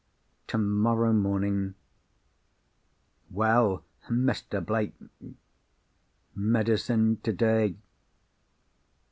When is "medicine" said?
6.33-7.17